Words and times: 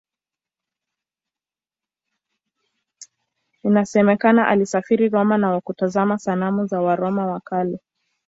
Inasemekana 3.63 4.47
alisafiri 4.47 5.09
Roma 5.09 5.37
na 5.37 5.61
kutazama 5.61 6.17
sanamu 6.19 6.65
za 6.65 6.81
Waroma 6.81 7.25
wa 7.25 7.39
Kale. 7.39 7.79